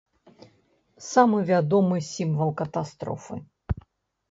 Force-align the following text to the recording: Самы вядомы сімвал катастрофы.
Самы 1.07 1.37
вядомы 1.51 1.95
сімвал 2.15 2.49
катастрофы. 2.65 3.35